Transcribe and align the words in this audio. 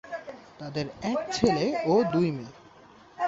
তাদের 0.59 0.85
এক 1.03 1.19
ছেলে 1.31 1.65
ও 1.85 1.93
দুই 2.13 2.27
মেয়ে। 2.31 2.53